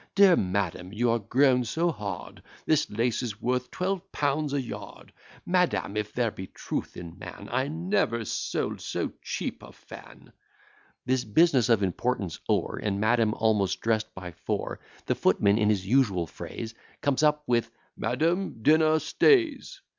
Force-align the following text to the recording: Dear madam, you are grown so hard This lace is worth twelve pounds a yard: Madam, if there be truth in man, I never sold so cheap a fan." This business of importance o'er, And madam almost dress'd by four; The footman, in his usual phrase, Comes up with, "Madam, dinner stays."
Dear 0.15 0.35
madam, 0.35 0.91
you 0.91 1.11
are 1.11 1.19
grown 1.19 1.63
so 1.63 1.91
hard 1.91 2.41
This 2.65 2.89
lace 2.89 3.21
is 3.21 3.39
worth 3.39 3.69
twelve 3.69 4.11
pounds 4.11 4.51
a 4.51 4.59
yard: 4.59 5.13
Madam, 5.45 5.95
if 5.95 6.11
there 6.11 6.31
be 6.31 6.47
truth 6.47 6.97
in 6.97 7.19
man, 7.19 7.47
I 7.51 7.67
never 7.67 8.25
sold 8.25 8.81
so 8.81 9.11
cheap 9.21 9.61
a 9.61 9.71
fan." 9.71 10.33
This 11.05 11.23
business 11.23 11.69
of 11.69 11.83
importance 11.83 12.39
o'er, 12.49 12.79
And 12.81 12.99
madam 12.99 13.35
almost 13.35 13.79
dress'd 13.81 14.11
by 14.15 14.31
four; 14.31 14.79
The 15.05 15.13
footman, 15.13 15.59
in 15.59 15.69
his 15.69 15.85
usual 15.85 16.25
phrase, 16.25 16.73
Comes 17.01 17.21
up 17.21 17.43
with, 17.45 17.69
"Madam, 17.95 18.63
dinner 18.63 18.97
stays." 18.97 19.81